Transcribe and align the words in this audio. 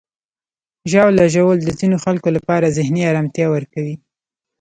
ژاوله 0.91 1.25
ژوول 1.33 1.59
د 1.63 1.69
ځینو 1.79 1.97
خلکو 2.03 2.29
لپاره 2.37 2.73
ذهني 2.77 3.01
آرامتیا 3.11 3.47
ورکوي. 3.51 3.95